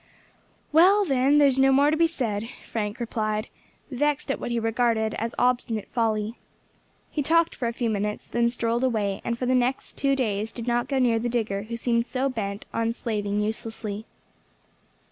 [0.71, 3.49] "Well, then, there's no more to be said," Frank replied,
[3.91, 6.39] vexed at what he regarded as obstinate folly.
[7.11, 10.15] He talked for a few minutes, and then strolled away, and for the next two
[10.15, 14.07] days did not go near the digger who seemed so bent on slaving uselessly.